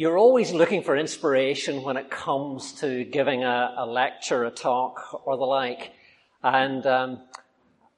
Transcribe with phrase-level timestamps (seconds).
[0.00, 5.26] you're always looking for inspiration when it comes to giving a, a lecture, a talk,
[5.26, 5.92] or the like.
[6.42, 7.20] And um,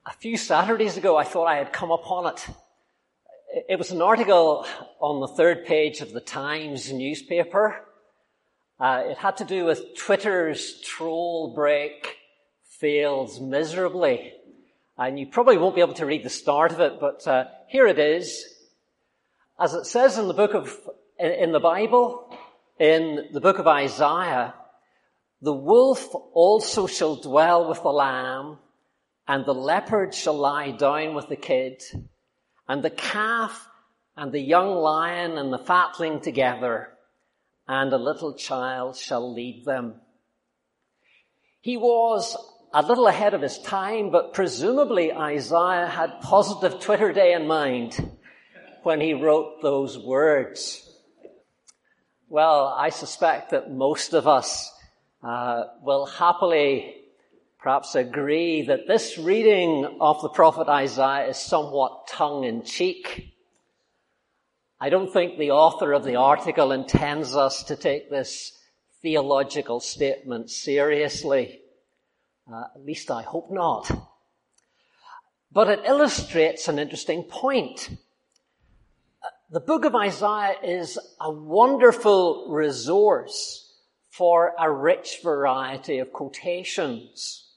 [0.04, 2.44] a few Saturdays ago, I thought I had come upon it.
[3.68, 4.66] It was an article
[4.98, 7.76] on the third page of the Times newspaper.
[8.80, 12.16] Uh, it had to do with Twitter's troll break
[12.80, 14.32] fails miserably.
[14.98, 17.86] And you probably won't be able to read the start of it, but uh, here
[17.86, 18.44] it is.
[19.56, 20.76] As it says in the book of
[21.22, 22.36] in the Bible,
[22.80, 24.54] in the book of Isaiah,
[25.40, 28.58] the wolf also shall dwell with the lamb,
[29.28, 31.80] and the leopard shall lie down with the kid,
[32.68, 33.68] and the calf
[34.16, 36.88] and the young lion and the fatling together,
[37.68, 39.94] and a little child shall lead them.
[41.60, 42.36] He was
[42.74, 48.10] a little ahead of his time, but presumably Isaiah had positive Twitter day in mind
[48.82, 50.88] when he wrote those words.
[52.32, 54.72] Well, I suspect that most of us
[55.22, 56.94] uh, will happily
[57.60, 63.34] perhaps agree that this reading of the prophet Isaiah is somewhat tongue in cheek.
[64.80, 68.58] I don't think the author of the article intends us to take this
[69.02, 71.60] theological statement seriously.
[72.50, 73.92] Uh, at least I hope not.
[75.52, 77.90] But it illustrates an interesting point.
[79.52, 83.70] The book of Isaiah is a wonderful resource
[84.08, 87.50] for a rich variety of quotations.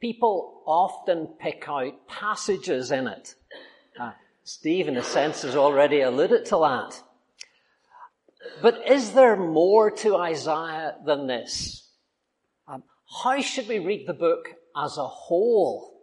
[0.00, 3.34] People often pick out passages in it.
[3.98, 4.12] Uh,
[4.44, 7.02] Steve, in a sense, has already alluded to that.
[8.62, 11.90] But is there more to Isaiah than this?
[12.68, 12.84] Um,
[13.24, 16.00] how should we read the book as a whole?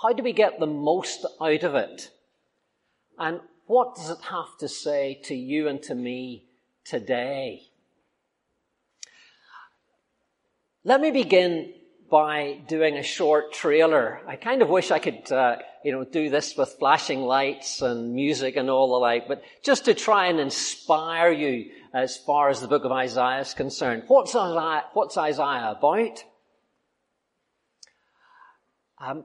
[0.00, 2.10] How do we get the most out of it?
[3.18, 3.40] And
[3.72, 6.44] what does it have to say to you and to me
[6.84, 7.62] today?
[10.84, 11.72] Let me begin
[12.10, 14.20] by doing a short trailer.
[14.28, 18.12] I kind of wish I could, uh, you know, do this with flashing lights and
[18.12, 22.60] music and all the like, but just to try and inspire you as far as
[22.60, 24.02] the book of Isaiah is concerned.
[24.06, 26.22] What's Isaiah, what's Isaiah about?
[28.98, 29.24] Um,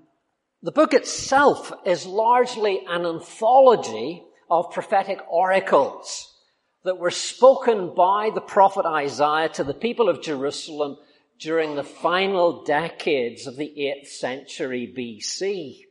[0.64, 6.34] the book itself is largely an anthology of prophetic oracles
[6.84, 10.98] that were spoken by the prophet Isaiah to the people of Jerusalem
[11.40, 15.82] during the final decades of the 8th century BC.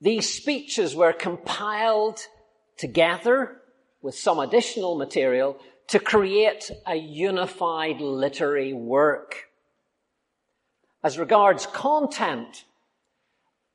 [0.00, 2.20] These speeches were compiled
[2.76, 3.62] together
[4.02, 5.56] with some additional material
[5.88, 9.48] to create a unified literary work.
[11.02, 12.64] As regards content,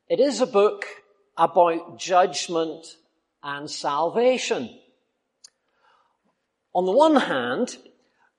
[0.08, 0.86] it is a book
[1.39, 2.85] about judgment
[3.41, 4.69] and salvation.
[6.75, 7.77] On the one hand,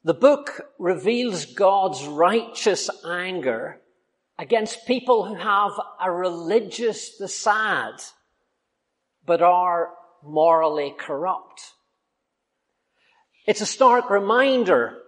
[0.04, 3.80] the book reveals God's righteous anger
[4.38, 8.00] against people who have a religious facade
[9.26, 9.90] but are
[10.22, 11.72] morally corrupt.
[13.46, 14.98] It's a stark reminder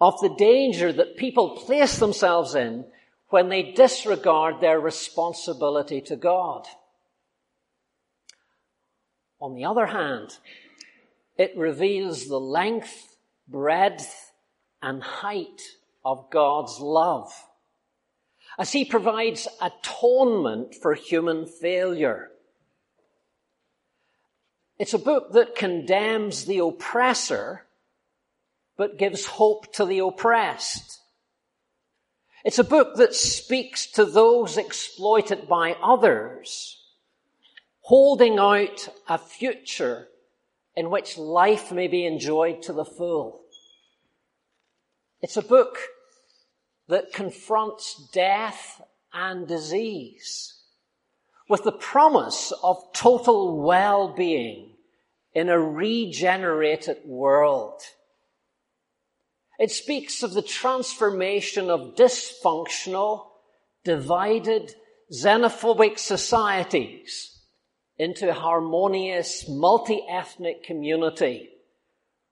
[0.00, 2.84] of the danger that people place themselves in
[3.28, 6.66] when they disregard their responsibility to God.
[9.40, 10.36] On the other hand,
[11.38, 13.16] it reveals the length,
[13.48, 14.32] breadth,
[14.82, 15.62] and height
[16.04, 17.32] of God's love
[18.58, 22.30] as he provides atonement for human failure.
[24.78, 27.66] It's a book that condemns the oppressor,
[28.76, 31.00] but gives hope to the oppressed.
[32.44, 36.79] It's a book that speaks to those exploited by others,
[37.80, 40.08] holding out a future
[40.76, 43.40] in which life may be enjoyed to the full.
[45.20, 45.78] It's a book
[46.88, 48.80] that confronts death
[49.12, 50.54] and disease
[51.48, 54.76] with the promise of total well-being
[55.34, 57.82] in a regenerated world.
[59.58, 63.26] It speaks of the transformation of dysfunctional,
[63.84, 64.74] divided,
[65.12, 67.39] xenophobic societies
[68.00, 71.50] into a harmonious, multi-ethnic community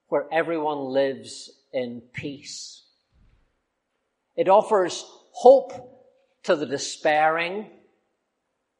[0.07, 2.81] where everyone lives in peace.
[4.35, 5.71] It offers hope
[6.41, 7.67] to the despairing,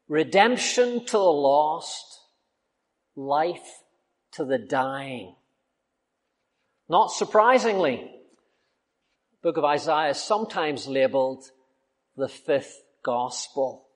[0.08, 2.18] redemption to the lost,
[3.14, 3.84] life
[4.32, 5.36] to the dying.
[6.88, 8.10] Not surprisingly,
[9.30, 11.44] the book of Isaiah is sometimes labeled
[12.16, 13.86] the fifth gospel.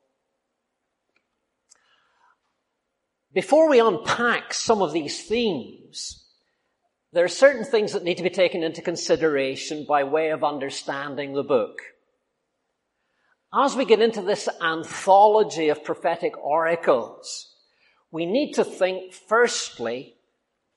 [3.34, 6.24] Before we unpack some of these themes,
[7.12, 11.32] there are certain things that need to be taken into consideration by way of understanding
[11.32, 11.78] the book.
[13.52, 17.54] As we get into this anthology of prophetic oracles,
[18.12, 20.14] we need to think firstly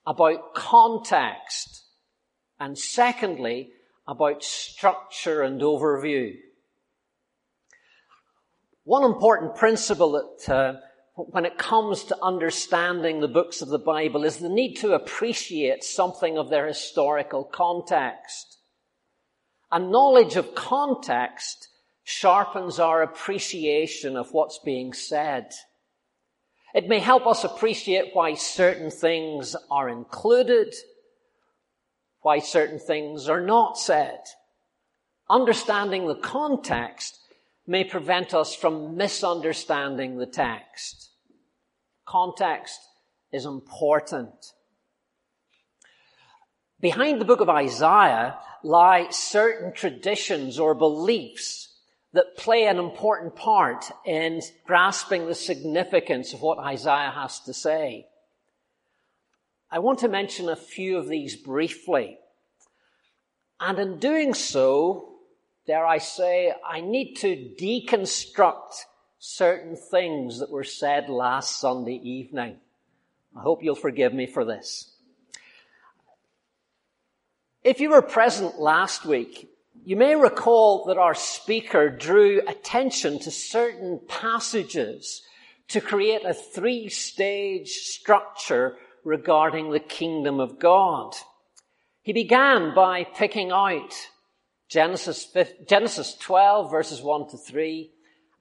[0.07, 1.86] about context
[2.59, 3.69] and secondly
[4.07, 6.33] about structure and overview.
[8.83, 10.80] One important principle that uh,
[11.17, 15.83] when it comes to understanding the books of the Bible is the need to appreciate
[15.83, 18.59] something of their historical context.
[19.71, 21.69] A knowledge of context
[22.03, 25.51] sharpens our appreciation of what's being said.
[26.75, 30.75] It may help us appreciate why certain things are included,
[32.21, 34.19] why certain things are not said.
[35.29, 37.19] Understanding the context
[37.65, 41.06] may prevent us from misunderstanding the text.
[42.07, 42.80] Context
[43.33, 44.54] is important.
[46.80, 51.68] Behind the book of Isaiah lie certain traditions or beliefs
[52.13, 58.07] that play an important part in grasping the significance of what Isaiah has to say.
[59.69, 62.18] I want to mention a few of these briefly.
[63.59, 65.15] And in doing so,
[65.65, 68.86] dare I say, I need to deconstruct
[69.19, 72.57] certain things that were said last Sunday evening.
[73.35, 74.91] I hope you'll forgive me for this.
[77.63, 79.49] If you were present last week,
[79.83, 85.23] you may recall that our speaker drew attention to certain passages
[85.69, 91.13] to create a three-stage structure regarding the kingdom of God.
[92.01, 93.93] He began by picking out
[94.69, 95.33] Genesis,
[95.67, 97.91] Genesis 12 verses 1 to 3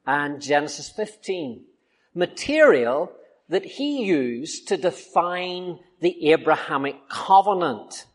[0.07, 1.65] and Genesis 15.
[2.15, 3.13] Material
[3.49, 8.07] that he used to define the Abrahamic covenant.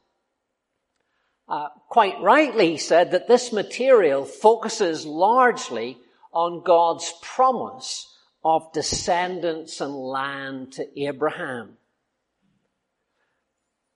[1.48, 5.98] Uh, quite rightly, he said that this material focuses largely
[6.34, 8.08] on God's promise
[8.44, 11.78] of descendants and land to Abraham.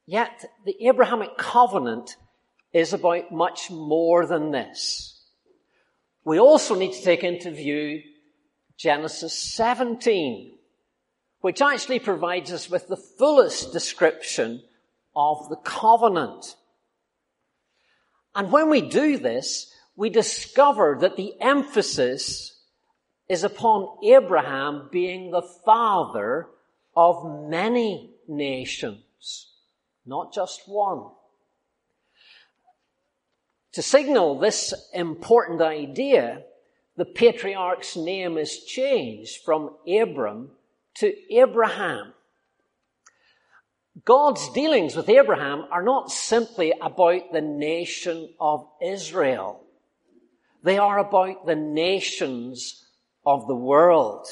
[0.05, 2.17] Yet the Abrahamic covenant
[2.73, 5.14] is about much more than this.
[6.25, 8.01] We also need to take into view
[8.77, 10.57] Genesis 17,
[11.41, 14.63] which actually provides us with the fullest description
[15.15, 16.55] of the covenant.
[18.33, 22.59] And when we do this, we discover that the emphasis
[23.29, 26.47] is upon Abraham being the father
[26.95, 29.51] of many nations,
[30.05, 31.11] not just one.
[33.75, 36.43] To signal this important idea,
[36.95, 40.51] the patriarch's name is changed from Abram
[40.95, 42.13] to Abraham.
[44.05, 49.61] God's dealings with Abraham are not simply about the nation of Israel.
[50.63, 52.85] They are about the nations
[53.25, 54.25] of the world.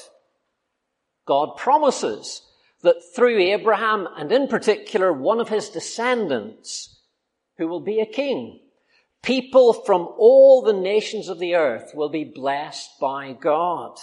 [1.26, 2.44] God promises
[2.82, 6.98] that through Abraham and in particular one of his descendants
[7.58, 8.62] who will be a king,
[9.24, 13.98] People from all the nations of the earth will be blessed by God.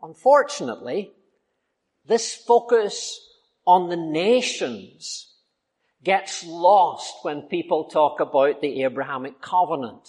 [0.00, 1.10] Unfortunately,
[2.06, 3.20] this focus
[3.66, 5.34] on the nations
[6.04, 10.08] gets lost when people talk about the Abrahamic covenant.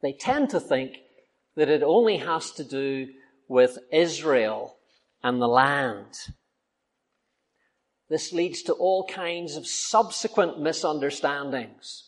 [0.00, 0.98] They tend to think
[1.56, 3.08] that it only has to do
[3.48, 4.76] with Israel
[5.24, 6.14] and the land.
[8.08, 12.04] This leads to all kinds of subsequent misunderstandings,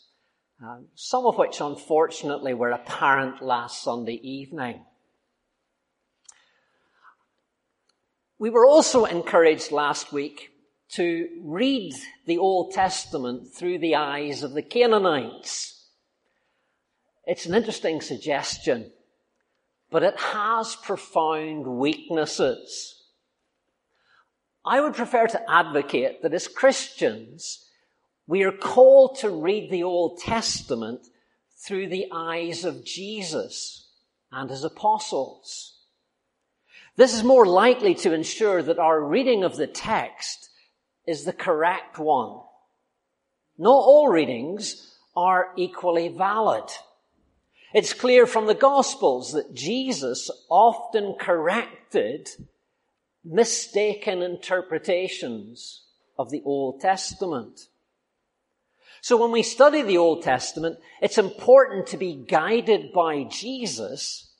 [0.64, 4.84] uh, some of which unfortunately were apparent last Sunday evening.
[8.38, 10.50] We were also encouraged last week
[10.92, 11.94] to read
[12.26, 15.88] the Old Testament through the eyes of the Canaanites.
[17.26, 18.90] It's an interesting suggestion,
[19.90, 22.99] but it has profound weaknesses.
[24.64, 27.66] I would prefer to advocate that as Christians,
[28.26, 31.06] we are called to read the Old Testament
[31.66, 33.88] through the eyes of Jesus
[34.30, 35.78] and his apostles.
[36.96, 40.50] This is more likely to ensure that our reading of the text
[41.06, 42.40] is the correct one.
[43.58, 46.70] Not all readings are equally valid.
[47.72, 52.28] It's clear from the Gospels that Jesus often corrected
[53.24, 55.82] mistaken interpretations
[56.18, 57.68] of the Old Testament.
[59.00, 64.30] So when we study the Old Testament, it's important to be guided by Jesus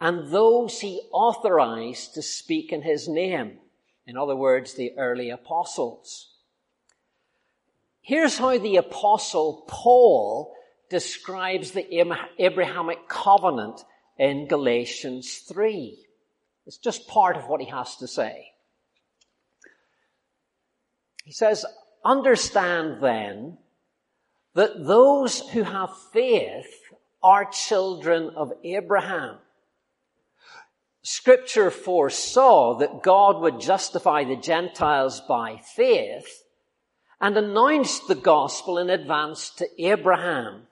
[0.00, 3.58] and those he authorized to speak in his name.
[4.06, 6.28] In other words, the early apostles.
[8.00, 10.54] Here's how the apostle Paul
[10.90, 11.86] describes the
[12.38, 13.84] Abrahamic covenant
[14.18, 16.04] in Galatians 3.
[16.66, 18.52] It's just part of what he has to say.
[21.24, 21.64] He says,
[22.04, 23.58] understand then
[24.54, 26.80] that those who have faith
[27.22, 29.36] are children of Abraham.
[31.02, 36.44] Scripture foresaw that God would justify the Gentiles by faith
[37.20, 40.62] and announced the gospel in advance to Abraham.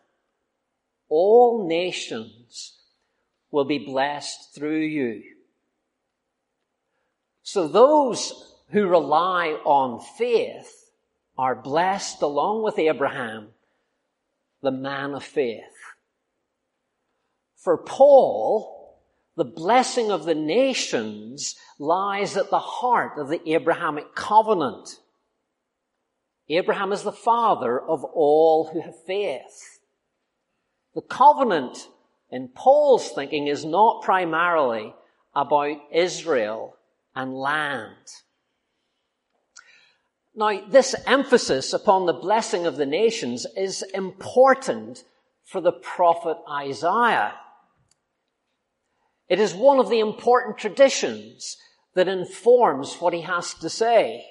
[1.09, 2.79] All nations
[3.51, 5.23] will be blessed through you.
[7.53, 10.93] So those who rely on faith
[11.37, 13.49] are blessed along with Abraham,
[14.63, 15.65] the man of faith.
[17.57, 19.01] For Paul,
[19.37, 25.01] the blessing of the nations lies at the heart of the Abrahamic covenant.
[26.49, 29.81] Abraham is the father of all who have faith.
[30.95, 31.89] The covenant,
[32.31, 34.95] in Paul's thinking, is not primarily
[35.35, 36.77] about Israel
[37.15, 37.97] and land.
[40.35, 45.05] Now, this emphasis upon the blessing of the nations is important
[45.45, 47.35] for the prophet Isaiah.
[49.29, 51.57] It is one of the important traditions
[51.95, 54.25] that informs what he has to say.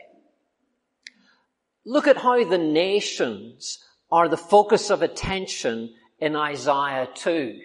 [1.85, 3.79] Look at how the nations
[4.11, 7.59] are the focus of attention in Isaiah 2.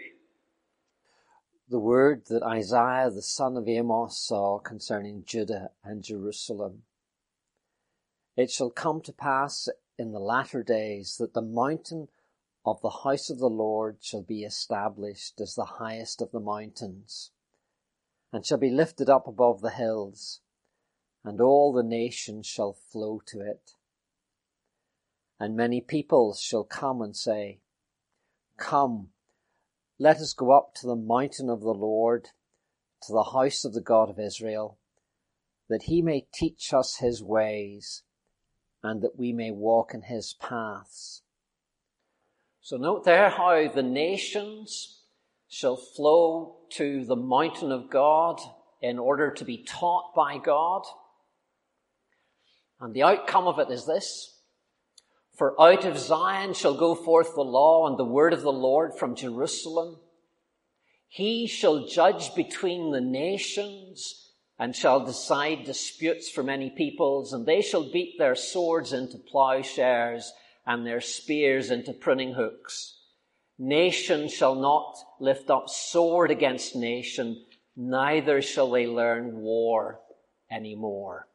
[1.74, 6.84] The word that Isaiah the son of Amos saw concerning Judah and Jerusalem.
[8.36, 12.10] It shall come to pass in the latter days that the mountain
[12.64, 17.32] of the house of the Lord shall be established as the highest of the mountains,
[18.32, 20.42] and shall be lifted up above the hills,
[21.24, 23.72] and all the nations shall flow to it.
[25.40, 27.58] And many peoples shall come and say,
[28.56, 29.08] Come,
[29.98, 32.30] let us go up to the mountain of the Lord,
[33.02, 34.78] to the house of the God of Israel,
[35.68, 38.02] that he may teach us his ways,
[38.82, 41.22] and that we may walk in his paths.
[42.60, 45.02] So note there how the nations
[45.48, 48.40] shall flow to the mountain of God
[48.82, 50.82] in order to be taught by God.
[52.80, 54.33] And the outcome of it is this.
[55.34, 58.94] For out of Zion shall go forth the law and the word of the Lord
[58.94, 59.98] from Jerusalem.
[61.08, 67.60] He shall judge between the nations and shall decide disputes for many peoples, and they
[67.60, 70.32] shall beat their swords into plowshares
[70.66, 72.98] and their spears into pruning hooks.
[73.58, 77.44] Nation shall not lift up sword against nation,
[77.76, 80.00] neither shall they learn war
[80.50, 81.28] anymore.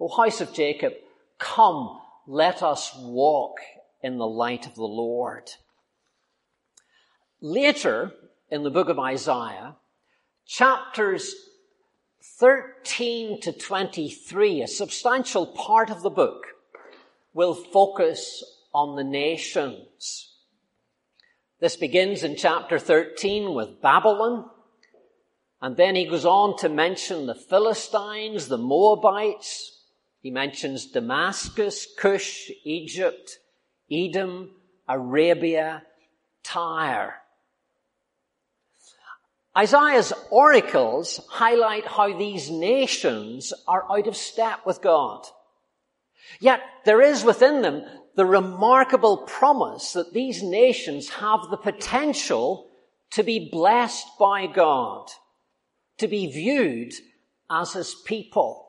[0.00, 0.94] O house of Jacob,
[1.38, 3.56] come, let us walk
[4.02, 5.50] in the light of the Lord.
[7.40, 8.12] Later
[8.50, 9.76] in the book of Isaiah,
[10.46, 11.34] chapters
[12.38, 16.44] 13 to 23, a substantial part of the book,
[17.32, 18.44] will focus
[18.74, 20.34] on the nations.
[21.60, 24.50] This begins in chapter 13 with Babylon.
[25.62, 29.77] And then he goes on to mention the Philistines, the Moabites.
[30.20, 33.38] He mentions Damascus, Cush, Egypt,
[33.90, 34.50] Edom,
[34.88, 35.82] Arabia,
[36.42, 37.14] Tyre.
[39.56, 45.24] Isaiah's oracles highlight how these nations are out of step with God.
[46.40, 47.84] Yet there is within them
[48.14, 52.68] the remarkable promise that these nations have the potential
[53.12, 55.08] to be blessed by God,
[55.98, 56.92] to be viewed
[57.50, 58.67] as his people.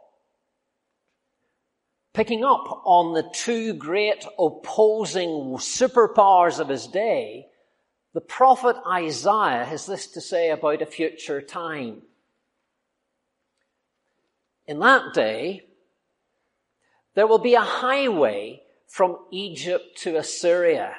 [2.14, 7.48] Picking up on the two great opposing superpowers of his day,
[8.14, 12.02] the prophet Isaiah has this to say about a future time.
[14.68, 15.68] In that day,
[17.16, 20.96] there will be a highway from Egypt to Assyria.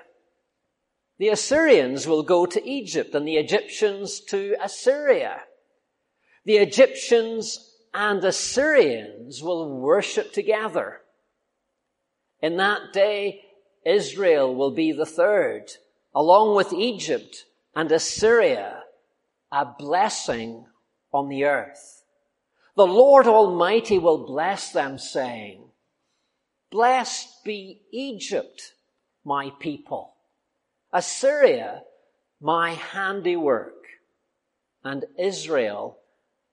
[1.18, 5.40] The Assyrians will go to Egypt and the Egyptians to Assyria.
[6.44, 11.00] The Egyptians and Assyrians will worship together.
[12.40, 13.42] In that day,
[13.84, 15.72] Israel will be the third,
[16.14, 17.44] along with Egypt
[17.74, 18.84] and Assyria,
[19.52, 20.66] a blessing
[21.12, 22.04] on the earth.
[22.76, 25.64] The Lord Almighty will bless them saying,
[26.70, 28.74] Blessed be Egypt,
[29.24, 30.14] my people,
[30.92, 31.82] Assyria,
[32.40, 33.74] my handiwork,
[34.84, 35.98] and Israel,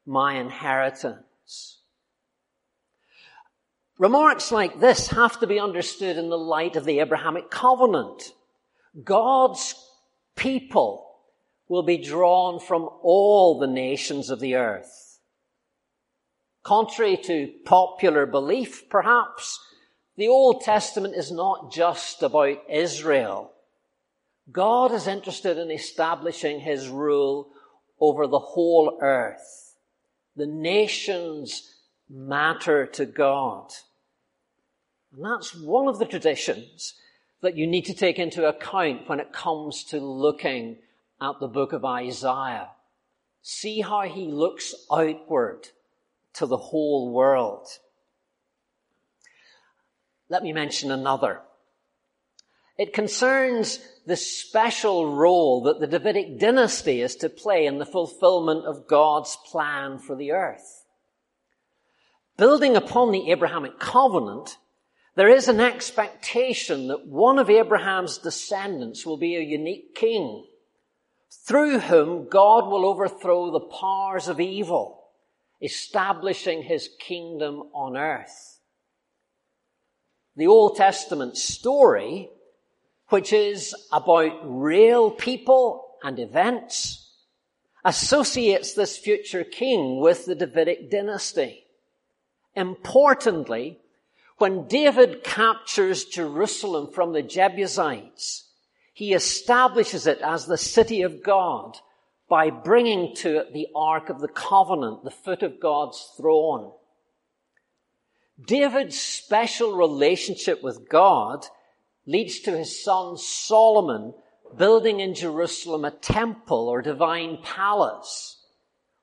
[0.05, 1.26] my inheritance.
[3.97, 8.31] Remarks like this have to be understood in the light of the Abrahamic covenant.
[9.03, 9.73] God's
[10.35, 11.07] people
[11.67, 15.19] will be drawn from all the nations of the earth.
[16.63, 19.59] Contrary to popular belief, perhaps,
[20.15, 23.51] the Old Testament is not just about Israel.
[24.51, 27.49] God is interested in establishing his rule
[27.99, 29.66] over the whole earth.
[30.37, 31.73] The nations
[32.07, 33.71] matter to God.
[35.11, 36.93] And that's one of the traditions
[37.41, 40.77] that you need to take into account when it comes to looking
[41.19, 42.69] at the book of Isaiah.
[43.41, 45.69] See how he looks outward
[46.33, 47.67] to the whole world.
[50.29, 51.41] Let me mention another.
[52.77, 58.65] It concerns the special role that the Davidic dynasty is to play in the fulfillment
[58.65, 60.85] of God's plan for the earth.
[62.37, 64.57] Building upon the Abrahamic covenant,
[65.15, 70.45] there is an expectation that one of Abraham's descendants will be a unique king,
[71.47, 75.03] through whom God will overthrow the powers of evil,
[75.59, 78.59] establishing his kingdom on earth.
[80.35, 82.29] The Old Testament story,
[83.09, 87.11] which is about real people and events,
[87.85, 91.63] associates this future king with the Davidic dynasty.
[92.55, 93.79] Importantly,
[94.37, 98.49] when David captures Jerusalem from the Jebusites,
[98.93, 101.77] he establishes it as the city of God
[102.29, 106.71] by bringing to it the Ark of the Covenant, the foot of God's throne.
[108.43, 111.45] David's special relationship with God
[112.07, 114.13] leads to his son Solomon
[114.57, 118.41] building in Jerusalem a temple or divine palace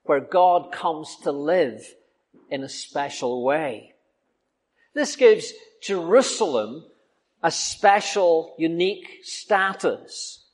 [0.03, 1.81] where God comes to live
[2.49, 3.93] in a special way.
[4.93, 6.85] This gives Jerusalem
[7.43, 10.45] a special, unique status.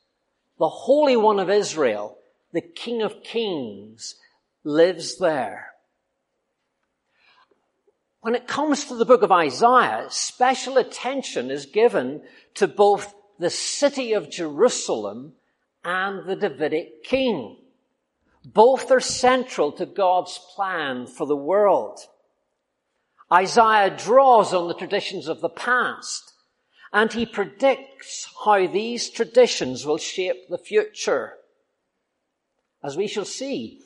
[0.60, 2.18] The Holy One of Israel,
[2.52, 4.16] the King of Kings,
[4.64, 5.71] lives there.
[8.22, 12.22] When it comes to the book of Isaiah, special attention is given
[12.54, 15.34] to both the city of Jerusalem
[15.84, 17.58] and the Davidic king.
[18.46, 22.00] Both are central to God's plan for the world.
[23.34, 26.34] Isaiah draws on the traditions of the past
[26.94, 31.38] and he predicts how these traditions will shape the future.
[32.84, 33.82] As we shall see,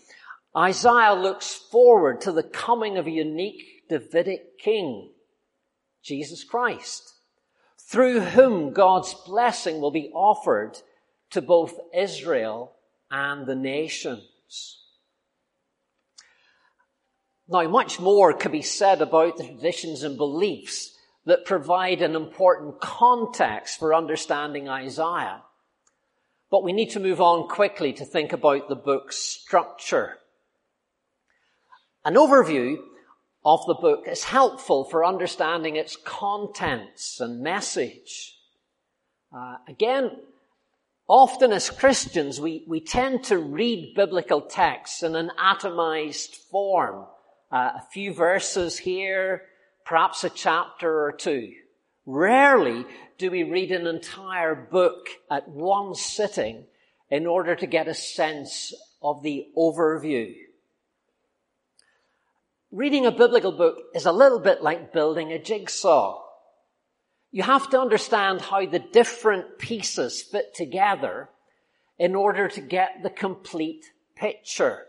[0.58, 5.12] Isaiah looks forward to the coming of a unique Davidic king,
[6.04, 7.14] Jesus Christ,
[7.78, 10.80] through whom God's blessing will be offered
[11.32, 12.74] to both Israel
[13.12, 14.80] and the nations.
[17.48, 20.96] Now, much more could be said about the traditions and beliefs
[21.26, 25.42] that provide an important context for understanding Isaiah.
[26.50, 30.18] But we need to move on quickly to think about the book's structure.
[32.04, 32.78] An overview
[33.46, 38.36] of the book is helpful for understanding its contents and message.
[39.36, 40.12] Uh, again,
[41.08, 47.06] often as Christians, we, we tend to read biblical texts in an atomized form
[47.52, 49.44] uh, a few verses here,
[49.86, 51.54] perhaps a chapter or two.
[52.08, 52.86] Rarely
[53.20, 56.66] do we read an entire book at one sitting
[57.12, 60.34] in order to get a sense of the overview.
[62.76, 66.22] Reading a biblical book is a little bit like building a jigsaw.
[67.32, 71.30] You have to understand how the different pieces fit together
[71.98, 73.86] in order to get the complete
[74.18, 74.88] picture.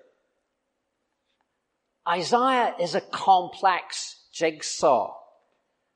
[2.08, 5.14] Isaiah is a complex jigsaw.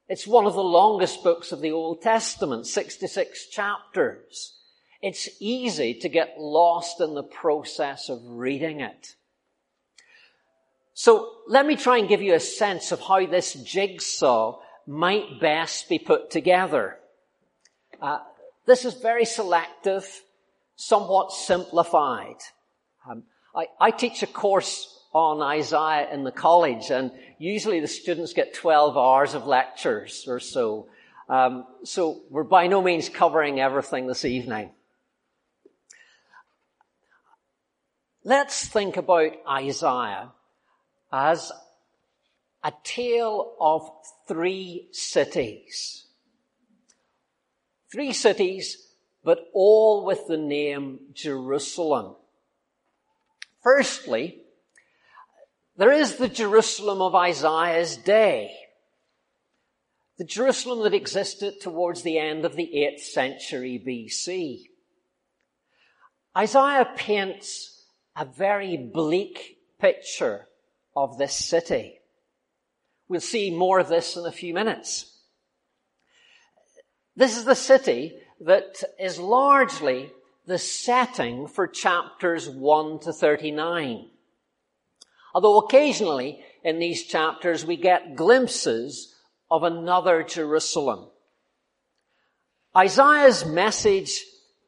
[0.07, 4.61] It's one of the longest books of the Old Testament, 66 chapters.
[5.03, 9.16] It's easy to get lost in the process of reading it.
[11.00, 15.88] So let me try and give you a sense of how this jigsaw might best
[15.88, 16.98] be put together.
[18.02, 18.18] Uh,
[18.66, 20.04] this is very selective,
[20.76, 22.36] somewhat simplified.
[23.08, 23.22] Um,
[23.56, 28.52] I, I teach a course on Isaiah in the college, and usually the students get
[28.52, 30.88] 12 hours of lectures or so.
[31.30, 34.72] Um, so we're by no means covering everything this evening.
[38.22, 40.32] Let's think about Isaiah
[41.12, 41.53] as
[42.62, 43.90] a tale of
[44.29, 46.07] three cities.
[47.90, 48.88] Three cities,
[49.25, 52.16] but all with the name Jerusalem.
[53.62, 54.42] Firstly,
[55.77, 58.57] there is the Jerusalem of Isaiah's day.
[60.18, 64.64] the Jerusalem that existed towards the end of the 8th century BC.
[66.37, 70.49] Isaiah paints a very bleak picture
[70.96, 71.98] of this city.
[73.09, 75.07] We'll see more of this in a few minutes.
[77.16, 80.11] This is the city that is largely
[80.46, 84.09] the setting for chapters 1 to 39.
[85.35, 89.14] Although occasionally in these chapters we get glimpses
[89.50, 91.09] of another Jerusalem.
[92.76, 94.20] Isaiah's message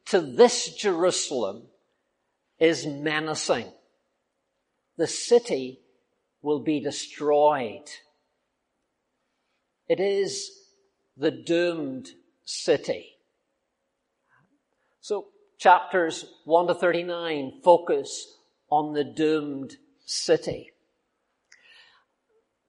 [0.07, 1.63] to this Jerusalem
[2.59, 3.67] is menacing.
[4.97, 5.79] The city
[6.43, 7.89] will be destroyed.
[9.87, 10.51] It is
[11.17, 12.09] the doomed
[12.45, 13.15] city.
[15.01, 18.37] So chapters 1 to 39 focus
[18.69, 20.71] on the doomed city.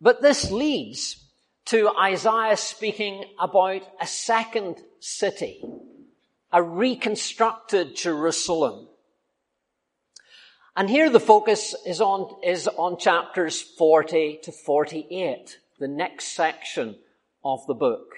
[0.01, 1.25] But this leads
[1.67, 5.63] to Isaiah speaking about a second city,
[6.53, 8.89] a reconstructed Jerusalem.
[10.77, 16.97] And here the focus is on, is on chapters 40 to 48, the next section
[17.45, 18.15] of the book.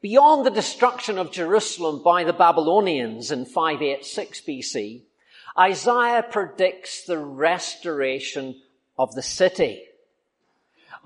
[0.00, 5.02] Beyond the destruction of Jerusalem by the Babylonians in 586 BC,
[5.56, 8.60] Isaiah predicts the restoration
[8.98, 9.82] of the city.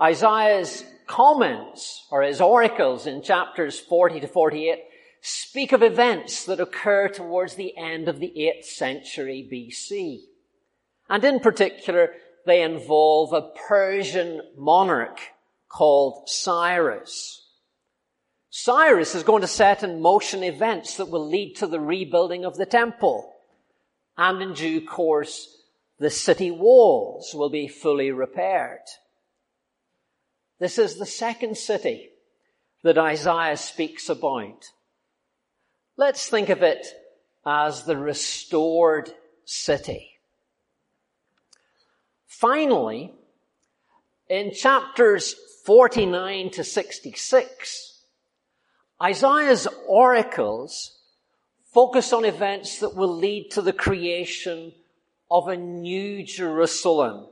[0.01, 4.83] Isaiah's comments, or his oracles in chapters 40 to 48,
[5.25, 10.19] speak of events that occur towards the end of the 8th century BC.
[11.09, 12.11] And in particular,
[12.45, 15.21] they involve a Persian monarch
[15.69, 17.47] called Cyrus.
[18.49, 22.57] Cyrus is going to set in motion events that will lead to the rebuilding of
[22.57, 23.33] the temple.
[24.17, 25.47] And in due course,
[25.99, 28.83] the city walls will be fully repaired.
[30.59, 32.09] This is the second city
[32.83, 34.65] that Isaiah speaks about.
[35.95, 36.87] Let's think of it
[37.45, 39.11] as the restored
[39.45, 40.09] city.
[42.25, 43.13] Finally,
[44.27, 48.01] in chapters 49 to 66,
[49.01, 50.97] Isaiah's oracles
[51.65, 54.73] focus on events that will lead to the creation
[55.29, 57.27] of a new Jerusalem.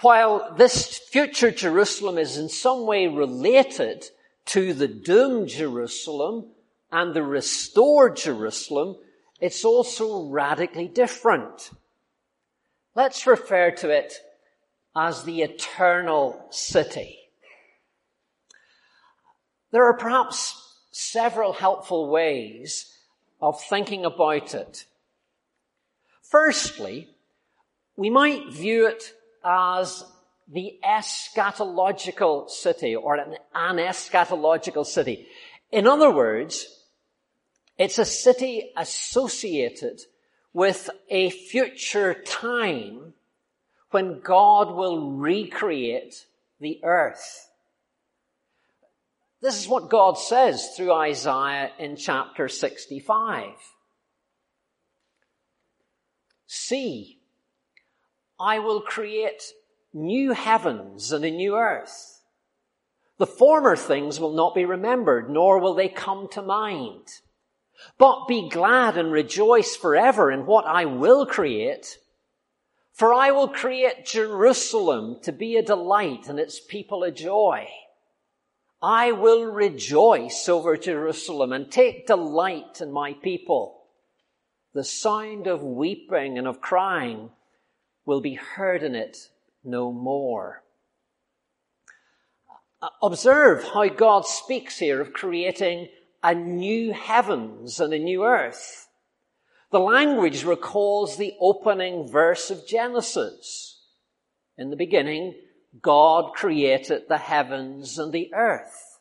[0.00, 4.06] While this future Jerusalem is in some way related
[4.46, 6.46] to the doomed Jerusalem
[6.94, 8.96] and the restored Jerusalem,
[9.40, 11.70] it's also radically different.
[12.94, 14.14] Let's refer to it
[14.94, 17.18] as the eternal city.
[19.72, 20.54] There are perhaps
[20.92, 22.96] several helpful ways
[23.42, 24.84] of thinking about it.
[26.22, 27.08] Firstly,
[27.96, 30.04] we might view it as
[30.46, 35.26] the eschatological city or an, an eschatological city.
[35.72, 36.73] In other words,
[37.76, 40.00] it's a city associated
[40.52, 43.14] with a future time
[43.90, 46.26] when God will recreate
[46.60, 47.48] the earth.
[49.40, 53.50] This is what God says through Isaiah in chapter 65.
[56.46, 57.18] See,
[58.40, 59.42] I will create
[59.92, 62.22] new heavens and a new earth.
[63.18, 67.06] The former things will not be remembered, nor will they come to mind.
[67.98, 71.98] But be glad and rejoice forever in what I will create.
[72.92, 77.68] For I will create Jerusalem to be a delight and its people a joy.
[78.80, 83.82] I will rejoice over Jerusalem and take delight in my people.
[84.74, 87.30] The sound of weeping and of crying
[88.04, 89.30] will be heard in it
[89.64, 90.62] no more.
[93.02, 95.88] Observe how God speaks here of creating
[96.24, 98.88] a new heavens and a new earth.
[99.70, 103.82] The language recalls the opening verse of Genesis.
[104.56, 105.34] In the beginning,
[105.82, 108.98] God created the heavens and the earth.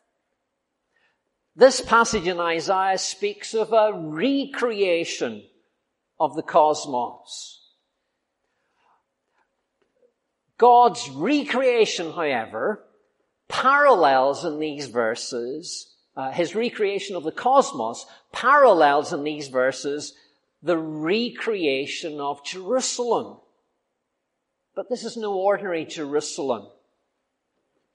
[1.56, 5.44] This passage in Isaiah speaks of a recreation
[6.20, 7.62] of the cosmos.
[10.58, 12.84] God's recreation, however,
[13.48, 20.14] parallels in these verses, uh, his recreation of the cosmos parallels in these verses
[20.62, 23.38] the recreation of Jerusalem.
[24.76, 26.68] But this is no ordinary Jerusalem.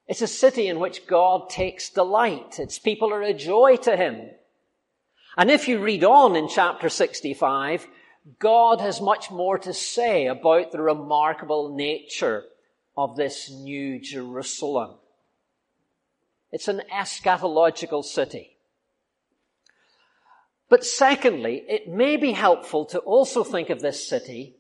[0.07, 2.59] It's a city in which God takes delight.
[2.59, 4.31] Its people are a joy to him.
[5.37, 7.87] And if you read on in chapter 65,
[8.39, 12.45] God has much more to say about the remarkable nature
[12.97, 14.97] of this new Jerusalem.
[16.51, 18.57] It's an eschatological city.
[20.69, 24.57] But secondly, it may be helpful to also think of this city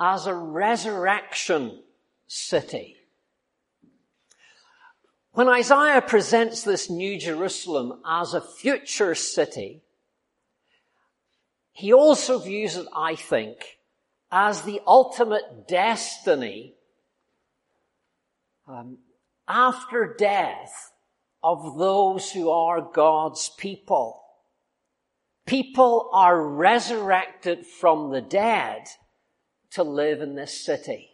[0.00, 1.82] as a resurrection
[2.26, 2.96] city.
[5.32, 9.82] When Isaiah presents this New Jerusalem as a future city,
[11.72, 13.78] he also views it, I think,
[14.32, 16.74] as the ultimate destiny
[18.66, 18.98] um,
[19.48, 20.92] after death
[21.42, 24.22] of those who are God's people.
[25.46, 28.86] People are resurrected from the dead
[29.70, 31.10] to live in this city.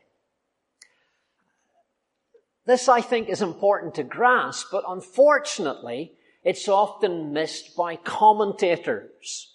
[2.66, 9.52] This, I think, is important to grasp, but unfortunately, it's often missed by commentators.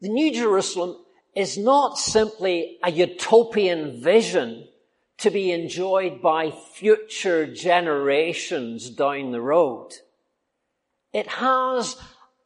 [0.00, 0.96] The New Jerusalem
[1.34, 4.68] is not simply a utopian vision
[5.18, 9.90] to be enjoyed by future generations down the road.
[11.12, 11.96] It has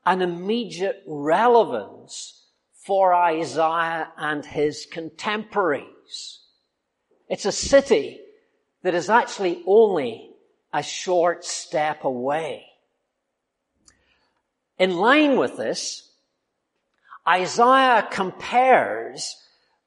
[0.07, 6.41] an immediate relevance for Isaiah and his contemporaries.
[7.29, 8.21] It's a city
[8.83, 10.31] that is actually only
[10.73, 12.67] a short step away.
[14.79, 16.11] In line with this,
[17.29, 19.37] Isaiah compares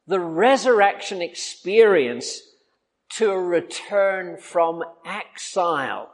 [0.07, 2.39] the resurrection experience
[3.11, 6.13] to a return from exile.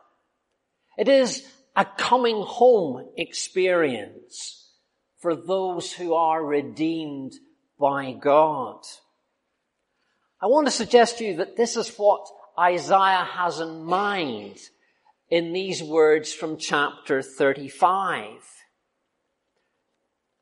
[0.97, 4.71] It is a coming home experience
[5.17, 7.33] for those who are redeemed
[7.79, 8.83] by God.
[10.41, 12.27] I want to suggest to you that this is what
[12.59, 14.57] Isaiah has in mind
[15.29, 18.27] in these words from chapter 35.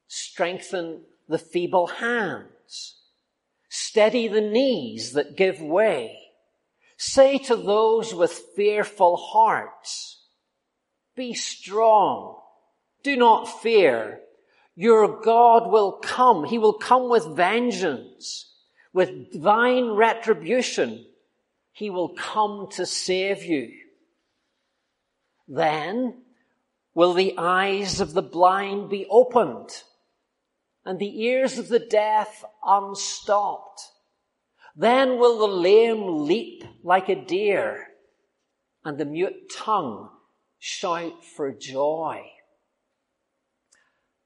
[0.08, 2.96] Strengthen the feeble hands.
[3.70, 6.19] Steady the knees that give way.
[7.02, 10.20] Say to those with fearful hearts,
[11.16, 12.42] be strong.
[13.04, 14.20] Do not fear.
[14.76, 16.44] Your God will come.
[16.44, 18.54] He will come with vengeance,
[18.92, 21.06] with divine retribution.
[21.72, 23.72] He will come to save you.
[25.48, 26.24] Then
[26.94, 29.70] will the eyes of the blind be opened
[30.84, 33.84] and the ears of the deaf unstopped.
[34.80, 37.88] Then will the lame leap like a deer
[38.84, 40.10] and the mute tongue
[40.58, 42.24] shout for joy.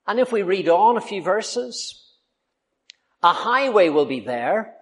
[0.05, 2.05] And if we read on a few verses,
[3.21, 4.75] a highway will be there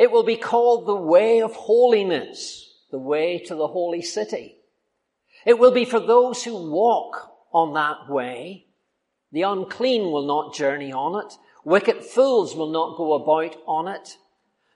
[0.00, 4.56] it will be called the way of holiness, the way to the holy city.
[5.44, 8.64] It will be for those who walk on that way.
[9.30, 11.34] The unclean will not journey on it.
[11.66, 14.16] Wicked fools will not go about on it.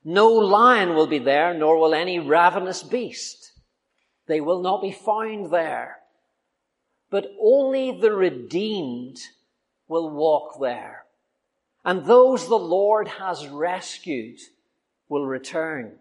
[0.05, 3.53] No lion will be there, nor will any ravenous beast.
[4.27, 5.99] They will not be found there.
[7.11, 9.19] But only the redeemed
[9.89, 11.05] will walk there.
[11.85, 14.41] And those the Lord has rescued
[15.09, 15.99] will return.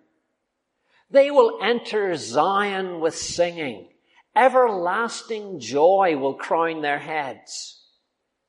[1.11, 3.89] They will enter Zion with singing.
[4.35, 7.81] Everlasting joy will crown their heads.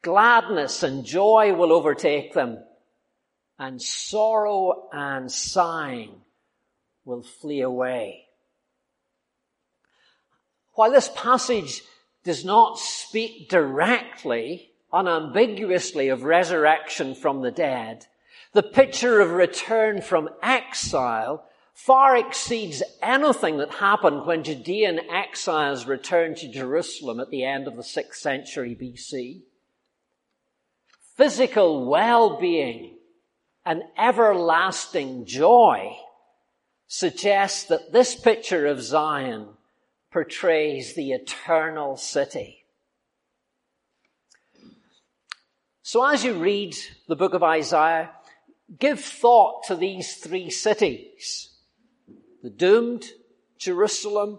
[0.03, 2.59] Gladness and joy will overtake them.
[3.59, 6.23] And sorrow and sighing
[7.05, 8.25] will flee away.
[10.73, 11.83] While this passage
[12.25, 18.07] does not speak directly, unambiguously of resurrection from the dead,
[18.53, 26.37] the picture of return from exile far exceeds anything that happened when Judean exiles returned
[26.39, 29.43] to Jerusalem at the end of the 6th century BC.
[31.17, 32.94] Physical well-being
[33.65, 35.97] and everlasting joy
[36.87, 39.49] suggests that this picture of Zion
[40.13, 42.65] portrays the eternal city.
[45.83, 46.77] So as you read
[47.09, 48.11] the book of Isaiah,
[48.79, 51.51] give thought to these three cities.
[52.43, 53.05] The doomed
[53.59, 54.39] Jerusalem,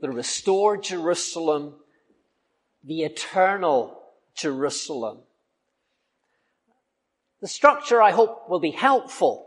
[0.00, 1.74] the restored Jerusalem,
[2.84, 4.00] the eternal
[4.34, 5.18] Jerusalem.
[7.40, 9.46] The structure, I hope, will be helpful,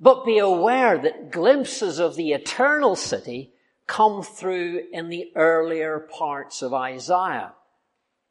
[0.00, 3.52] but be aware that glimpses of the eternal city
[3.86, 7.52] come through in the earlier parts of Isaiah.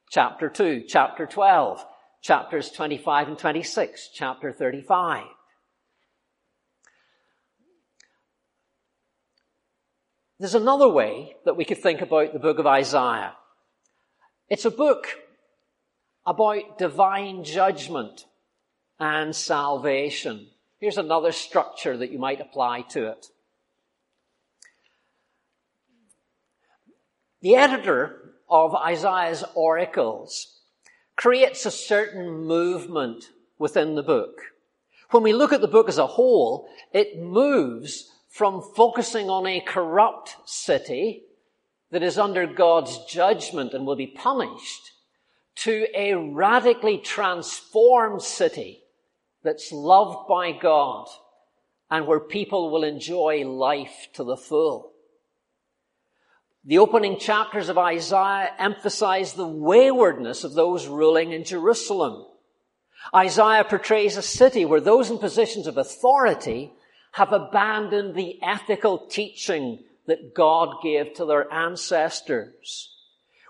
[0.10, 1.86] Chapter 2, chapter 12,
[2.22, 5.26] chapters 25 and 26, chapter 35.
[10.40, 13.34] There's another way that we could think about the book of Isaiah.
[14.50, 15.08] It's a book
[16.26, 18.26] about divine judgment
[19.00, 20.48] and salvation.
[20.80, 23.28] Here's another structure that you might apply to it.
[27.42, 30.60] The editor of Isaiah's oracles
[31.16, 33.26] creates a certain movement
[33.58, 34.42] within the book.
[35.12, 39.60] When we look at the book as a whole, it moves from focusing on a
[39.62, 41.24] corrupt city
[41.92, 44.92] that is under God's judgment and will be punished
[45.56, 48.83] to a radically transformed city
[49.44, 51.08] that's loved by God
[51.90, 54.94] and where people will enjoy life to the full.
[56.66, 62.26] The opening chapters of Isaiah emphasize the waywardness of those ruling in Jerusalem.
[63.14, 66.72] Isaiah portrays a city where those in positions of authority
[67.12, 72.96] have abandoned the ethical teaching that God gave to their ancestors.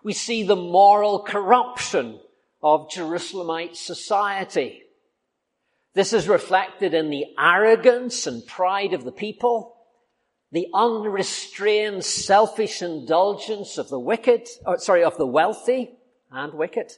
[0.03, 2.19] We see the moral corruption
[2.61, 4.82] of Jerusalemite society.
[5.93, 9.75] This is reflected in the arrogance and pride of the people,
[10.51, 15.91] the unrestrained selfish indulgence of the wicked, or, sorry, of the wealthy
[16.31, 16.93] and wicked,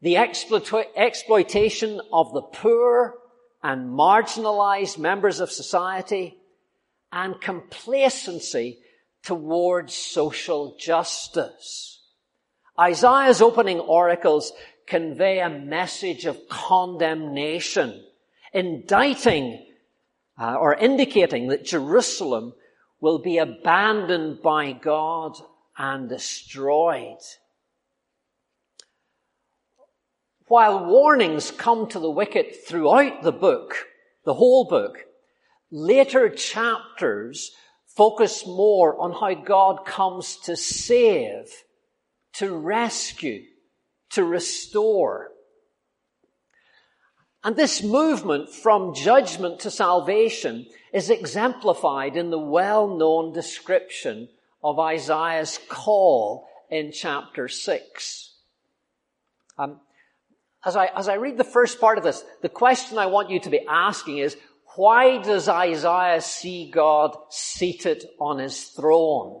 [0.00, 3.18] the exploit- exploitation of the poor
[3.62, 6.38] and marginalized members of society,
[7.12, 8.78] and complacency
[9.22, 12.02] towards social justice.
[12.78, 14.52] Isaiah's opening oracles
[14.90, 18.04] convey a message of condemnation,
[18.52, 19.66] indicting
[20.38, 22.52] uh, or indicating that Jerusalem
[23.00, 25.36] will be abandoned by God
[25.78, 27.20] and destroyed.
[30.48, 33.86] While warnings come to the wicked throughout the book,
[34.24, 34.98] the whole book,
[35.70, 37.52] later chapters
[37.86, 41.46] focus more on how God comes to save
[42.34, 43.44] to rescue,
[44.10, 45.30] to restore.
[47.42, 54.28] And this movement from judgment to salvation is exemplified in the well-known description
[54.62, 58.34] of Isaiah's call in chapter 6.
[59.58, 59.80] Um,
[60.64, 63.40] as, I, as I read the first part of this, the question I want you
[63.40, 64.36] to be asking is,
[64.76, 69.40] why does Isaiah see God seated on his throne?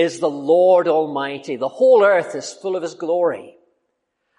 [0.00, 1.56] is the Lord Almighty.
[1.56, 3.56] The whole earth is full of His glory.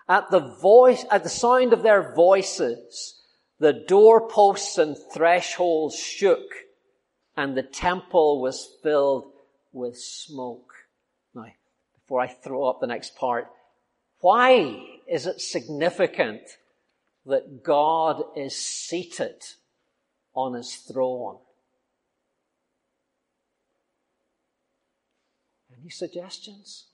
[0.10, 3.21] At the voice, at the sound of their voices,
[3.60, 6.52] the doorposts and thresholds shook
[7.38, 9.32] and the temple was filled
[9.71, 10.74] with smoke.
[11.36, 11.45] Now,
[11.93, 13.47] before I throw up the next part,
[14.19, 16.41] why is it significant
[17.28, 19.43] that God is seated
[20.34, 21.38] on his throne?
[25.82, 26.88] Any suggestions?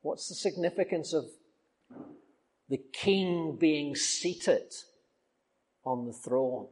[0.00, 1.26] What's the significance of
[2.68, 4.72] the king being seated
[5.84, 6.68] on the throne?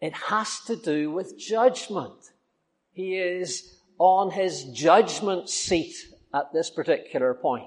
[0.00, 2.32] It has to do with judgment.
[2.92, 5.94] He is on his judgment seat
[6.34, 7.64] at this particular point.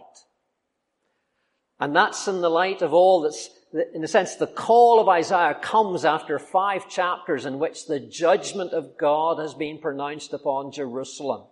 [1.80, 3.50] And that's in the light of all that's
[3.93, 8.73] in a sense, the call of Isaiah comes after five chapters in which the judgment
[8.73, 11.43] of God has been pronounced upon Jerusalem.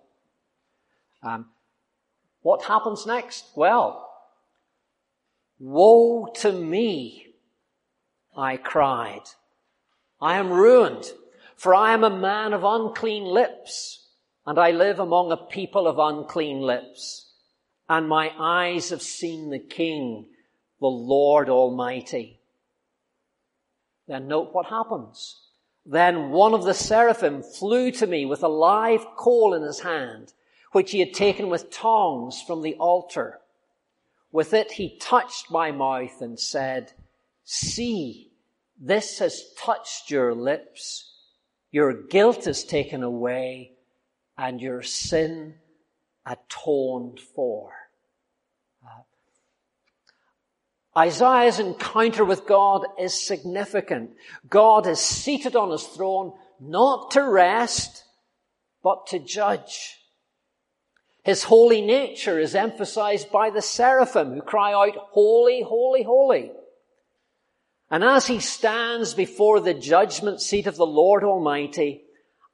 [1.23, 1.47] Um,
[2.41, 3.45] what happens next?
[3.55, 4.09] Well,
[5.59, 7.27] woe to me,
[8.35, 9.23] I cried.
[10.21, 11.05] I am ruined,
[11.55, 14.07] for I am a man of unclean lips,
[14.45, 17.31] and I live among a people of unclean lips,
[17.87, 20.27] and my eyes have seen the King,
[20.79, 22.39] the Lord Almighty.
[24.07, 25.39] Then note what happens.
[25.85, 30.33] Then one of the seraphim flew to me with a live coal in his hand,
[30.71, 33.39] which he had taken with tongs from the altar.
[34.31, 36.93] With it he touched my mouth and said,
[37.43, 38.31] See,
[38.79, 41.11] this has touched your lips.
[41.71, 43.73] Your guilt is taken away
[44.37, 45.55] and your sin
[46.25, 47.71] atoned for.
[50.99, 54.11] Isaiah's encounter with God is significant.
[54.49, 58.03] God is seated on his throne not to rest,
[58.83, 59.95] but to judge.
[61.23, 66.51] His holy nature is emphasized by the seraphim who cry out, Holy, holy, holy.
[67.89, 72.03] And as he stands before the judgment seat of the Lord Almighty,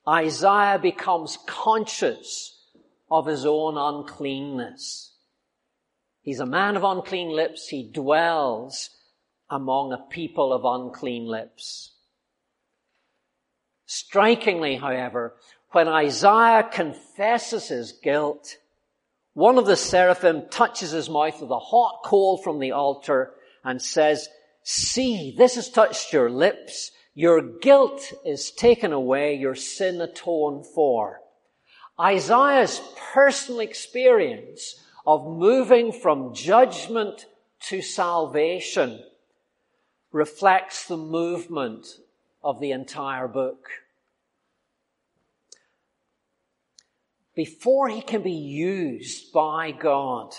[0.08, 2.62] Isaiah becomes conscious
[3.10, 5.14] of his own uncleanness.
[6.26, 7.67] He's a man of unclean lips.
[7.67, 8.89] He dwells
[9.47, 11.91] among a people of unclean lips.
[13.86, 15.36] Strikingly, however,
[15.69, 18.57] when Isaiah confesses his guilt,
[19.36, 23.80] one of the seraphim touches his mouth with a hot coal from the altar and
[23.80, 24.28] says,
[24.63, 26.89] see, this has touched your lips.
[27.13, 31.21] Your guilt is taken away, your sin atoned for.
[31.99, 32.82] Isaiah's
[33.13, 37.26] personal experience of moving from judgment
[37.60, 39.03] to salvation
[40.12, 41.88] reflects the movement
[42.43, 43.70] of the entire book.
[47.36, 50.34] Before he can be used by God,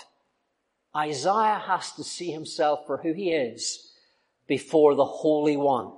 [0.95, 3.91] Isaiah has to see himself for who he is
[4.47, 5.91] before the Holy One.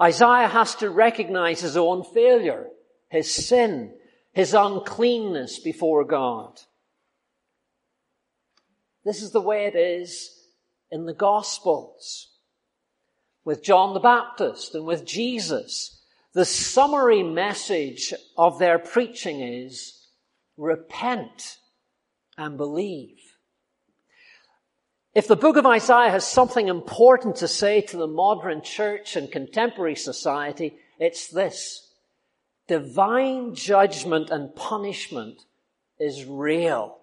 [0.00, 2.68] Isaiah has to recognize his own failure,
[3.08, 3.92] his sin,
[4.32, 6.60] his uncleanness before God.
[9.10, 10.38] This is the way it is
[10.88, 12.28] in the Gospels.
[13.44, 16.00] With John the Baptist and with Jesus,
[16.32, 20.06] the summary message of their preaching is
[20.56, 21.56] repent
[22.38, 23.18] and believe.
[25.12, 29.28] If the book of Isaiah has something important to say to the modern church and
[29.28, 31.92] contemporary society, it's this.
[32.68, 35.46] Divine judgment and punishment
[35.98, 36.99] is real.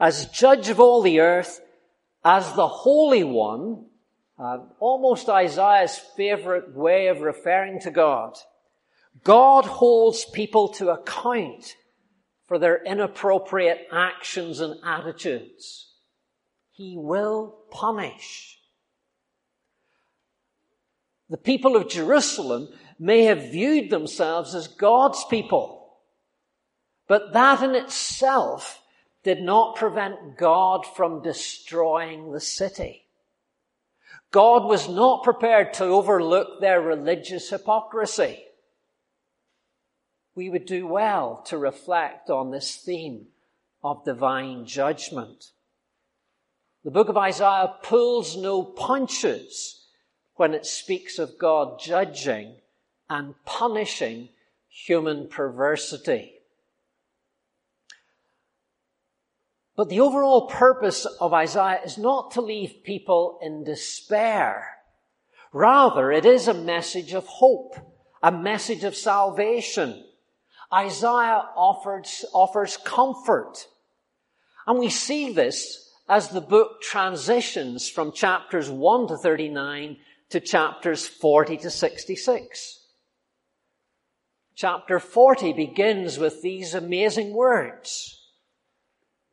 [0.00, 1.60] As judge of all the earth,
[2.24, 3.84] as the Holy One,
[4.38, 8.36] uh, almost Isaiah's favorite way of referring to God.
[9.22, 11.76] God holds people to account
[12.46, 15.92] for their inappropriate actions and attitudes.
[16.70, 18.58] He will punish.
[21.28, 25.98] The people of Jerusalem may have viewed themselves as God's people,
[27.06, 28.79] but that in itself
[29.22, 33.04] did not prevent God from destroying the city.
[34.30, 38.44] God was not prepared to overlook their religious hypocrisy.
[40.34, 43.26] We would do well to reflect on this theme
[43.82, 45.50] of divine judgment.
[46.84, 49.86] The book of Isaiah pulls no punches
[50.36, 52.54] when it speaks of God judging
[53.10, 54.30] and punishing
[54.68, 56.39] human perversity.
[59.80, 64.76] But the overall purpose of Isaiah is not to leave people in despair.
[65.54, 67.76] Rather, it is a message of hope,
[68.22, 70.04] a message of salvation.
[70.70, 73.66] Isaiah offers, offers comfort.
[74.66, 79.96] And we see this as the book transitions from chapters 1 to 39
[80.28, 82.86] to chapters 40 to 66.
[84.54, 88.19] Chapter 40 begins with these amazing words.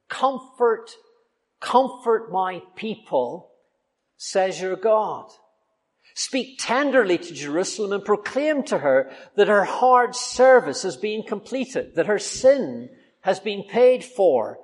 [0.10, 0.92] Comfort,
[1.60, 3.52] comfort my people,
[4.18, 5.30] says your God.
[6.16, 11.94] Speak tenderly to Jerusalem and proclaim to her that her hard service has been completed,
[11.96, 12.90] that her sin
[13.22, 14.58] has been paid for,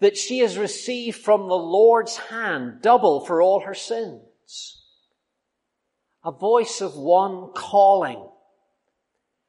[0.00, 4.82] that she has received from the Lord's hand double for all her sins.
[6.22, 8.28] A voice of one calling.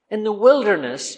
[0.10, 1.18] In the wilderness,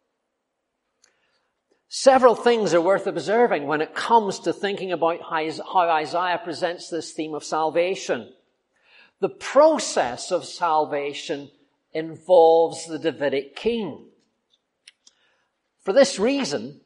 [1.93, 7.11] Several things are worth observing when it comes to thinking about how Isaiah presents this
[7.11, 8.31] theme of salvation.
[9.19, 11.51] The process of salvation
[11.91, 14.05] involves the Davidic king.
[15.83, 16.79] For this reason,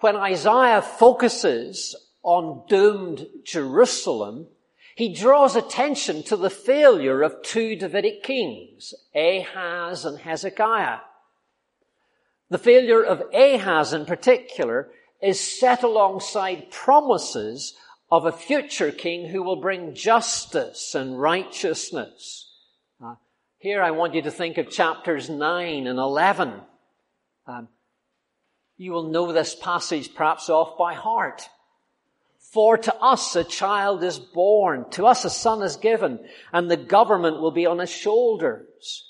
[0.00, 4.46] when Isaiah focuses on doomed Jerusalem,
[4.94, 10.98] he draws attention to the failure of two Davidic kings, Ahaz and Hezekiah.
[12.50, 14.90] The failure of Ahaz in particular
[15.22, 17.74] is set alongside promises
[18.10, 22.50] of a future king who will bring justice and righteousness.
[23.02, 23.14] Uh,
[23.58, 26.60] here I want you to think of chapters 9 and 11.
[27.46, 27.68] Um,
[28.76, 31.48] you will know this passage perhaps off by heart.
[32.52, 36.18] For to us a child is born, to us a son is given,
[36.52, 39.09] and the government will be on his shoulders.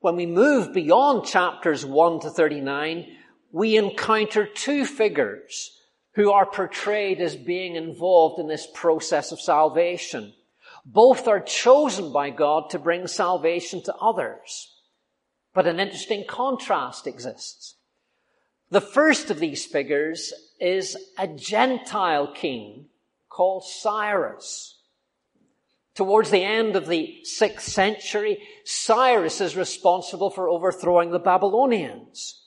[0.00, 3.06] When we move beyond chapters 1 to 39,
[3.50, 5.76] we encounter two figures
[6.12, 10.34] who are portrayed as being involved in this process of salvation.
[10.84, 14.74] Both are chosen by God to bring salvation to others.
[15.52, 17.74] But an interesting contrast exists.
[18.70, 22.86] The first of these figures is a Gentile king
[23.28, 24.77] called Cyrus.
[25.98, 32.40] Towards the end of the sixth century, Cyrus is responsible for overthrowing the Babylonians.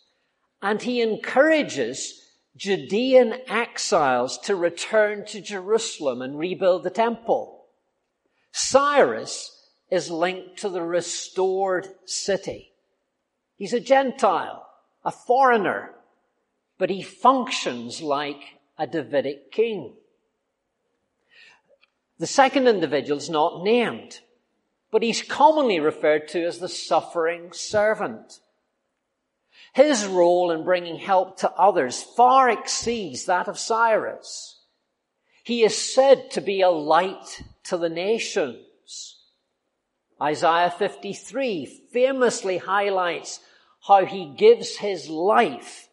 [0.61, 7.65] And he encourages Judean exiles to return to Jerusalem and rebuild the temple.
[8.53, 12.71] Cyrus is linked to the restored city.
[13.57, 14.65] He's a Gentile,
[15.03, 15.95] a foreigner,
[16.77, 19.95] but he functions like a Davidic king.
[22.21, 24.19] The second individual is not named,
[24.91, 28.41] but he's commonly referred to as the suffering servant.
[29.73, 34.59] His role in bringing help to others far exceeds that of Cyrus.
[35.43, 39.17] He is said to be a light to the nations.
[40.21, 43.39] Isaiah 53 famously highlights
[43.87, 45.89] how he gives his life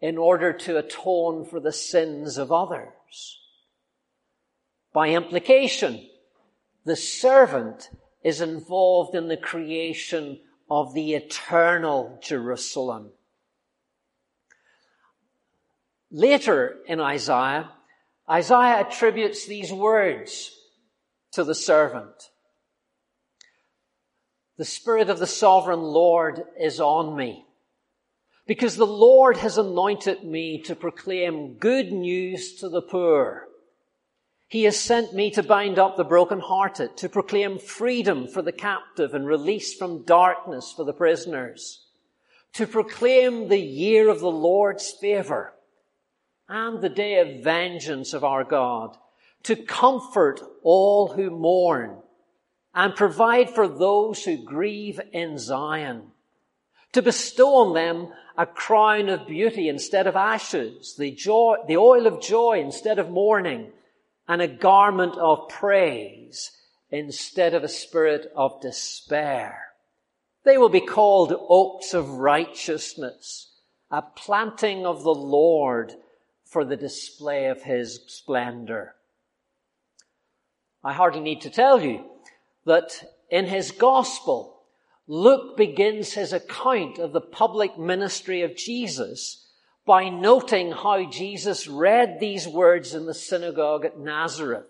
[0.00, 3.40] in order to atone for the sins of others.
[4.94, 6.08] By implication,
[6.84, 7.90] the servant
[8.22, 10.38] is involved in the creation
[10.70, 13.10] of the eternal Jerusalem.
[16.12, 17.72] Later in Isaiah,
[18.30, 20.56] Isaiah attributes these words
[21.32, 22.30] to the servant.
[24.56, 27.44] The Spirit of the Sovereign Lord is on me
[28.46, 33.48] because the Lord has anointed me to proclaim good news to the poor.
[34.48, 39.14] He has sent me to bind up the brokenhearted, to proclaim freedom for the captive
[39.14, 41.86] and release from darkness for the prisoners,
[42.52, 45.54] to proclaim the year of the Lord's favor
[46.48, 48.96] and the day of vengeance of our God,
[49.44, 51.98] to comfort all who mourn
[52.74, 56.10] and provide for those who grieve in Zion,
[56.92, 62.06] to bestow on them a crown of beauty instead of ashes, the joy, the oil
[62.06, 63.72] of joy instead of mourning,
[64.28, 66.52] and a garment of praise
[66.90, 69.60] instead of a spirit of despair.
[70.44, 73.52] They will be called oaks of righteousness,
[73.90, 75.92] a planting of the Lord
[76.44, 78.94] for the display of his splendor.
[80.82, 82.04] I hardly need to tell you
[82.66, 82.92] that
[83.30, 84.62] in his gospel,
[85.06, 89.43] Luke begins his account of the public ministry of Jesus
[89.86, 94.66] by noting how Jesus read these words in the synagogue at Nazareth.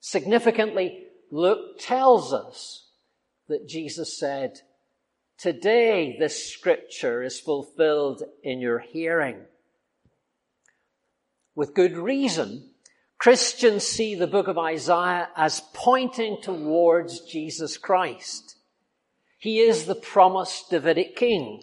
[0.00, 2.86] Significantly, Luke tells us
[3.48, 4.60] that Jesus said,
[5.38, 9.36] Today this scripture is fulfilled in your hearing.
[11.54, 12.70] With good reason,
[13.18, 18.56] Christians see the book of Isaiah as pointing towards Jesus Christ.
[19.38, 21.62] He is the promised Davidic king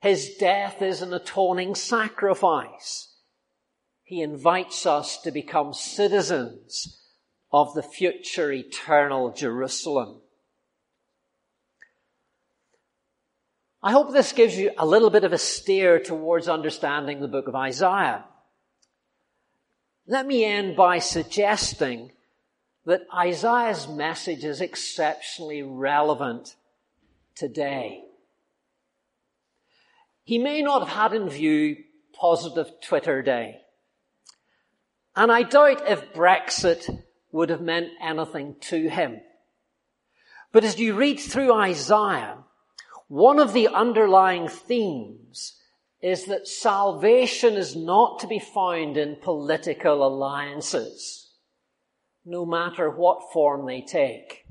[0.00, 3.14] his death is an atoning sacrifice.
[4.04, 7.02] He invites us to become citizens
[7.52, 10.20] of the future eternal Jerusalem.
[13.82, 17.48] I hope this gives you a little bit of a steer towards understanding the book
[17.48, 18.24] of Isaiah.
[20.06, 22.12] Let me end by suggesting
[22.86, 26.56] that Isaiah's message is exceptionally relevant
[27.34, 28.07] today.
[30.28, 33.62] He may not have had in view positive Twitter day.
[35.16, 36.86] And I doubt if Brexit
[37.32, 39.22] would have meant anything to him.
[40.52, 42.44] But as you read through Isaiah,
[43.06, 45.54] one of the underlying themes
[46.02, 51.30] is that salvation is not to be found in political alliances,
[52.26, 54.44] no matter what form they take.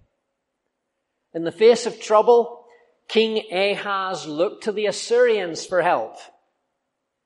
[1.36, 2.66] In the face of trouble,
[3.08, 6.18] King Ahaz looked to the Assyrians for help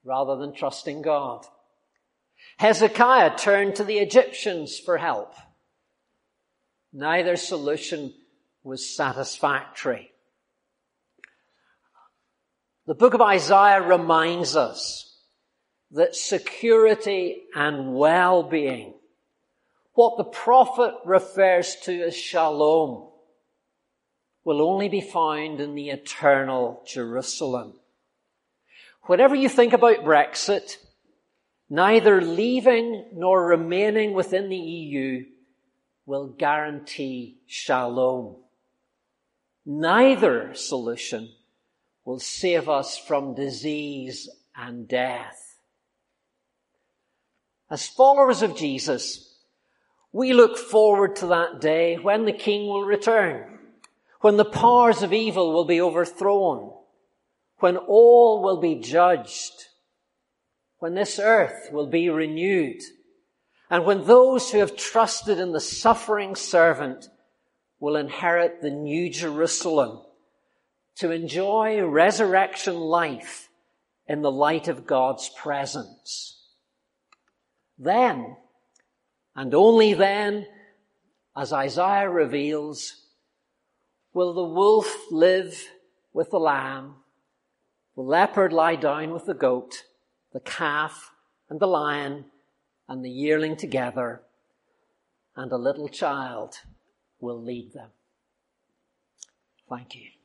[0.04, 1.46] rather than trusting God.
[2.58, 5.34] Hezekiah turned to the Egyptians for help.
[6.94, 8.14] Neither solution
[8.64, 10.12] was satisfactory.
[12.88, 15.08] The book of Isaiah reminds us
[15.92, 18.94] that security and well-being,
[19.94, 23.11] what the prophet refers to as shalom,
[24.44, 27.74] will only be found in the eternal Jerusalem.
[29.04, 30.78] Whatever you think about Brexit,
[31.70, 35.26] neither leaving nor remaining within the EU
[36.06, 38.36] will guarantee shalom.
[39.66, 41.30] Neither solution
[42.04, 45.58] will save us from disease and death.
[47.70, 49.38] As followers of Jesus,
[50.12, 53.60] we look forward to that day when the King will return,
[54.22, 56.72] when the powers of evil will be overthrown,
[57.60, 59.54] when all will be judged,
[60.78, 62.82] when this earth will be renewed,
[63.70, 67.08] and when those who have trusted in the suffering servant
[67.80, 70.02] will inherit the new Jerusalem
[70.98, 73.50] to enjoy resurrection life
[74.08, 76.38] in the light of God's presence.
[77.80, 78.36] Then,
[79.36, 80.46] and only then,
[81.36, 83.01] as Isaiah reveals,
[84.14, 85.70] will the wolf live
[86.14, 86.96] with the lamb
[87.96, 89.84] the leopard lie down with the goat,
[90.32, 91.12] the calf
[91.50, 92.26] and the lion
[92.88, 94.22] and the yearling together,
[95.36, 96.56] and a little child
[97.20, 97.90] will lead them.
[99.70, 100.21] Thank you.